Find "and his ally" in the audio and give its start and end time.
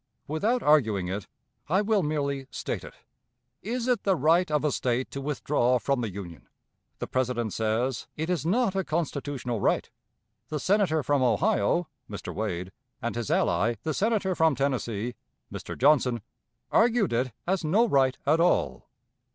12.99-13.75